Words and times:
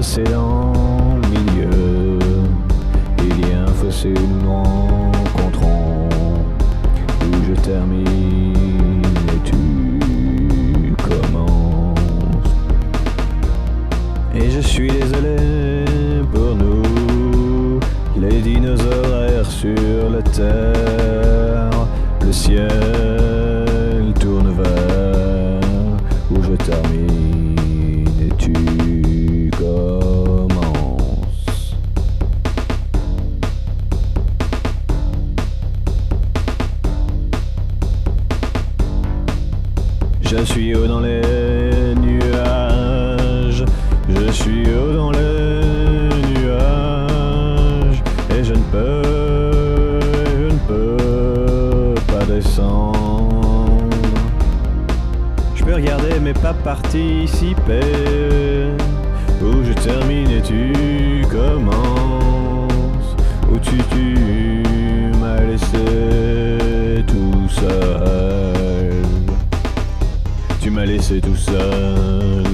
fossé 0.00 0.24
dans 0.24 1.18
le 1.22 1.28
milieu. 1.28 2.18
Il 3.18 3.50
y 3.50 3.52
a 3.52 3.64
un 3.64 3.66
fossé 3.66 4.08
où 4.08 4.44
nous 4.44 4.50
rencontrons. 4.50 6.08
Où 7.26 7.44
je 7.46 7.52
termine 7.60 9.02
et 9.34 9.40
tu 9.44 10.94
commences. 11.06 12.52
Et 14.34 14.48
je 14.48 14.60
suis 14.60 14.90
désolé 14.90 15.84
pour 16.32 16.56
nous. 16.56 17.78
Les 18.18 18.40
dinosaures 18.40 19.24
errent 19.34 19.50
sur 19.50 20.08
la 20.14 20.22
terre. 20.22 21.70
Le 22.24 22.32
ciel 22.32 22.70
tourne 24.18 24.50
vers 24.62 25.60
où 26.30 26.42
je 26.42 26.54
termine 26.56 27.39
Je 40.30 40.44
suis 40.44 40.76
haut 40.76 40.86
dans 40.86 41.00
les 41.00 41.20
nuages, 41.96 43.64
je 44.08 44.30
suis 44.30 44.62
haut 44.62 44.92
dans 44.92 45.10
les 45.10 46.08
nuages, 46.38 48.00
et 48.30 48.44
je 48.44 48.52
ne 48.52 48.62
peux, 48.70 50.00
je 50.38 50.44
ne 50.54 50.58
peux 50.68 51.94
pas 52.06 52.24
descendre. 52.26 53.80
Je 55.56 55.64
peux 55.64 55.74
regarder 55.74 56.20
mais 56.22 56.32
pas 56.32 56.54
participer, 56.54 57.80
où 59.42 59.64
je 59.64 59.72
termine 59.82 60.30
et 60.30 60.42
tu 60.42 61.26
commences, 61.28 62.19
M'as 70.72 70.84
laissé 70.84 71.20
tout 71.20 71.34
seul. 71.34 72.44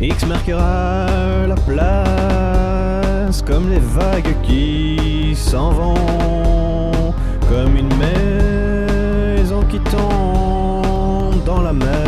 X 0.00 0.26
marquera 0.26 1.06
la 1.46 1.54
place 1.54 3.42
comme 3.42 3.70
les 3.70 3.78
vagues 3.78 4.34
qui 4.42 5.32
s'en 5.36 5.70
vont, 5.70 7.14
comme 7.48 7.76
une 7.76 7.94
maison 7.96 9.62
qui 9.70 9.78
tombe 9.78 11.44
dans 11.44 11.62
la 11.62 11.72
mer, 11.72 12.01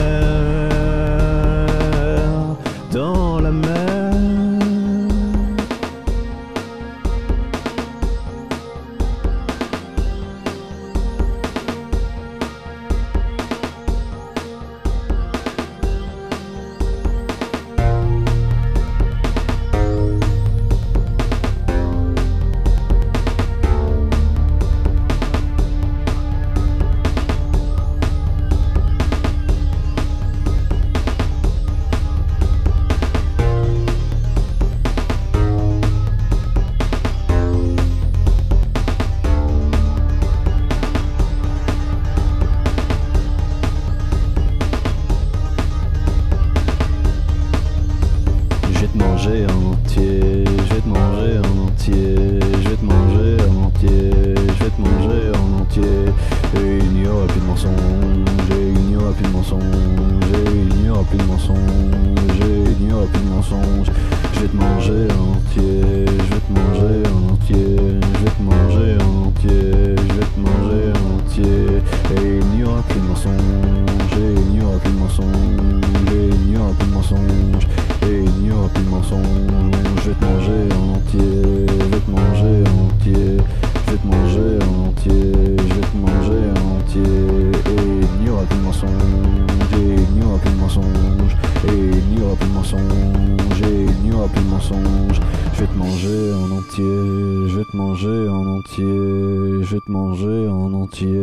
manger 49.15 49.47
en 49.47 49.73
entier, 49.73 50.45
je 50.47 50.75
vais 50.75 50.81
te 50.81 50.89
manger 50.89 51.39
en 51.39 51.67
entier, 51.67 52.17
je 52.63 52.69
vais 52.69 52.77
te 52.77 52.85
manger 52.85 53.37
en 53.49 53.67
entier, 53.67 54.11
je 54.37 54.65
vais 54.65 54.71
te 54.71 54.81
manger 54.81 55.31
en 55.39 55.61
entier. 55.61 56.05
Et 56.57 56.79
il 56.79 56.91
n'y 56.91 57.07
aura 57.07 57.27
plus 57.27 57.41
de 57.41 57.47
mensonges, 57.47 57.73
il 58.51 58.87
n'y 58.89 58.97
aura 58.97 59.13
plus 59.13 59.25
de 59.25 59.31
mensonges, 59.31 59.61
il 60.69 60.83
n'y 60.83 60.91
aura 60.91 61.05
plus 61.05 61.19
de 61.19 61.25
mensonges, 61.25 61.59
il 62.41 62.87
n'y 62.87 62.93
aura 62.93 63.07
plus 63.07 63.21
de 63.21 63.29
mensonges. 63.29 63.91
Je 64.35 64.41
vais 64.41 64.49
te 64.49 64.57
manger 64.57 65.07
en 65.15 65.23
entier, 65.39 66.07
je 66.09 66.35
vais 66.35 66.43
te 66.47 66.53
manger 66.53 66.84
et 88.85 89.95
il 89.95 90.15
n'y 90.15 90.23
aura 90.25 90.39
plus 90.39 90.51
de 90.51 90.57
mensonges, 90.57 91.37
et 91.69 92.15
n'y 92.15 92.23
aura 92.23 92.37
plus 92.37 92.49
de 92.49 92.55
mensonges, 92.55 93.63
et 93.63 93.87
n'y 94.03 94.13
aura 94.13 94.29
plus 94.29 94.43
de 94.43 94.49
mensonges. 94.51 95.21
Je 95.55 95.61
vais 95.61 95.67
te 95.67 95.77
manger 95.77 96.33
en 96.35 96.51
entier, 96.59 96.85
je 97.49 97.59
vais 97.59 97.65
te 97.65 97.77
manger 97.77 98.29
en 98.29 98.47
entier, 98.59 98.85
je 98.85 99.75
vais 99.75 99.81
te 99.81 99.91
manger 99.91 100.49
en 100.49 100.73
entier. 100.75 101.15